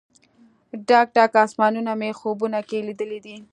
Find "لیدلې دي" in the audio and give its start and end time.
2.87-3.35